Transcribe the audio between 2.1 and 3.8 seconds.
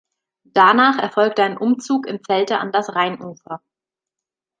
Zelte an das Rheinufer.